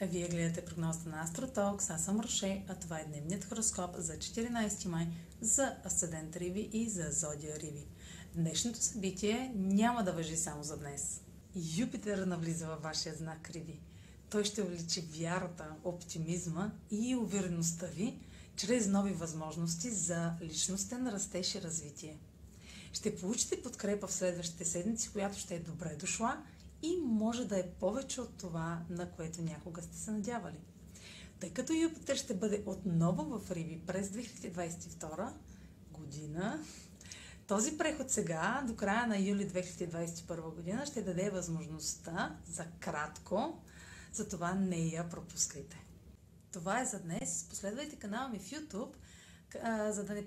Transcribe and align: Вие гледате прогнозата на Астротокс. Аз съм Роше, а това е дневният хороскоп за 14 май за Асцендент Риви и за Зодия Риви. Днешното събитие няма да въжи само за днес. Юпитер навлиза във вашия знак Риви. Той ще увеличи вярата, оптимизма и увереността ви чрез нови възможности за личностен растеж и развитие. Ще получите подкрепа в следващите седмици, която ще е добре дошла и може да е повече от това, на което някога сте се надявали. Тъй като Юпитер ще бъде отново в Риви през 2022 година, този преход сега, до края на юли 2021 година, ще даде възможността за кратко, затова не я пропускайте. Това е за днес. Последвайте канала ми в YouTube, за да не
Вие 0.00 0.28
гледате 0.28 0.64
прогнозата 0.64 1.08
на 1.08 1.22
Астротокс. 1.22 1.90
Аз 1.90 2.04
съм 2.04 2.20
Роше, 2.20 2.64
а 2.68 2.74
това 2.74 2.98
е 2.98 3.04
дневният 3.04 3.44
хороскоп 3.44 3.96
за 3.96 4.12
14 4.12 4.86
май 4.86 5.08
за 5.40 5.76
Асцендент 5.84 6.36
Риви 6.36 6.70
и 6.72 6.88
за 6.88 7.10
Зодия 7.10 7.58
Риви. 7.58 7.86
Днешното 8.34 8.82
събитие 8.82 9.52
няма 9.54 10.04
да 10.04 10.12
въжи 10.12 10.36
само 10.36 10.62
за 10.62 10.78
днес. 10.78 11.20
Юпитер 11.76 12.18
навлиза 12.18 12.66
във 12.66 12.82
вашия 12.82 13.14
знак 13.14 13.50
Риви. 13.50 13.80
Той 14.30 14.44
ще 14.44 14.62
увеличи 14.62 15.00
вярата, 15.00 15.74
оптимизма 15.84 16.70
и 16.90 17.16
увереността 17.16 17.86
ви 17.86 18.18
чрез 18.56 18.86
нови 18.86 19.12
възможности 19.12 19.90
за 19.90 20.32
личностен 20.42 21.08
растеж 21.08 21.54
и 21.54 21.62
развитие. 21.62 22.18
Ще 22.92 23.16
получите 23.16 23.62
подкрепа 23.62 24.06
в 24.06 24.12
следващите 24.12 24.64
седмици, 24.64 25.12
която 25.12 25.38
ще 25.38 25.54
е 25.54 25.60
добре 25.60 25.96
дошла 26.00 26.42
и 26.82 26.96
може 27.04 27.44
да 27.44 27.58
е 27.58 27.70
повече 27.70 28.20
от 28.20 28.36
това, 28.36 28.82
на 28.90 29.10
което 29.10 29.42
някога 29.42 29.82
сте 29.82 29.96
се 29.96 30.10
надявали. 30.10 30.60
Тъй 31.40 31.52
като 31.52 31.72
Юпитер 31.72 32.16
ще 32.16 32.34
бъде 32.34 32.62
отново 32.66 33.38
в 33.38 33.50
Риви 33.50 33.82
през 33.86 34.08
2022 34.08 35.32
година, 35.92 36.64
този 37.46 37.78
преход 37.78 38.10
сега, 38.10 38.64
до 38.66 38.76
края 38.76 39.06
на 39.06 39.18
юли 39.18 39.48
2021 39.48 40.54
година, 40.54 40.86
ще 40.86 41.02
даде 41.02 41.30
възможността 41.30 42.36
за 42.46 42.66
кратко, 42.80 43.62
затова 44.12 44.54
не 44.54 44.78
я 44.78 45.08
пропускайте. 45.08 45.84
Това 46.52 46.80
е 46.80 46.86
за 46.86 46.98
днес. 46.98 47.46
Последвайте 47.48 47.96
канала 47.96 48.28
ми 48.28 48.38
в 48.38 48.50
YouTube, 48.50 48.94
за 49.90 50.04
да 50.04 50.14
не 50.14 50.26